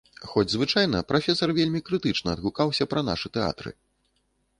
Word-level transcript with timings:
Хоць 0.29 0.51
звычайна 0.53 1.01
прафесар 1.11 1.53
вельмі 1.59 1.81
крытычна 1.89 2.33
адгукаўся 2.37 2.87
пра 2.95 3.05
нашы 3.11 3.27
тэатры. 3.37 3.69